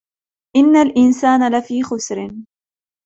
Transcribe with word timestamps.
إِنَّ 0.57 0.75
الْإِنْسَانَ 0.75 1.51
لَفِي 1.57 1.83
خُسْرٍ 1.83 2.29